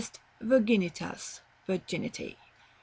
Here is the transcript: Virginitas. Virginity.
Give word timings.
Virginitas. 0.41 1.41
Virginity. 1.67 2.35